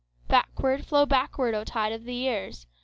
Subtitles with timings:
[0.27, 2.65] Backward, flow backward, O tide of the years!